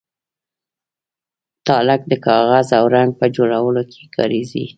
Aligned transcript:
تالک 1.67 2.01
د 2.11 2.13
کاغذ 2.25 2.67
او 2.79 2.85
رنګ 2.95 3.09
په 3.19 3.25
جوړولو 3.35 3.81
کې 3.91 4.03
کاریږي. 4.15 4.65